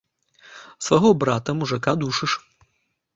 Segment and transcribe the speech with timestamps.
[0.85, 2.33] Свайго брата мужыка душыш.